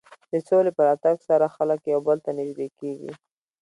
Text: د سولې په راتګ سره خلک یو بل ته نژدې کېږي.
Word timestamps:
د 0.31 0.33
سولې 0.47 0.71
په 0.77 0.81
راتګ 0.87 1.17
سره 1.29 1.53
خلک 1.55 1.79
یو 1.93 1.99
بل 2.07 2.17
ته 2.25 2.31
نژدې 2.39 2.67
کېږي. 2.79 3.11